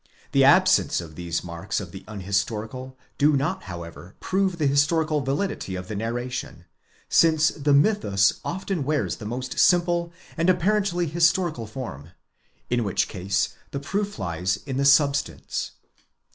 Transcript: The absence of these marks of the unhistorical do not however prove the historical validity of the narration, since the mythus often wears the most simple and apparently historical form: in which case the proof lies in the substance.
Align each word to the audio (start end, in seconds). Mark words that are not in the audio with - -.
The 0.31 0.43
absence 0.43 0.99
of 0.99 1.13
these 1.13 1.43
marks 1.43 1.79
of 1.79 1.91
the 1.91 2.03
unhistorical 2.07 2.97
do 3.19 3.37
not 3.37 3.65
however 3.65 4.15
prove 4.19 4.57
the 4.57 4.65
historical 4.65 5.21
validity 5.21 5.75
of 5.75 5.89
the 5.89 5.95
narration, 5.95 6.65
since 7.07 7.49
the 7.49 7.71
mythus 7.71 8.39
often 8.43 8.83
wears 8.83 9.17
the 9.17 9.27
most 9.27 9.59
simple 9.59 10.11
and 10.37 10.49
apparently 10.49 11.05
historical 11.05 11.67
form: 11.67 12.13
in 12.67 12.83
which 12.83 13.07
case 13.07 13.49
the 13.69 13.79
proof 13.79 14.17
lies 14.17 14.57
in 14.65 14.77
the 14.77 14.85
substance. 14.85 15.73